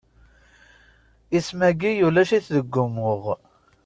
Isem-ayi 1.37 1.91
ulac-it 2.07 2.47
deg 2.55 2.73
umuɣ. 2.83 3.23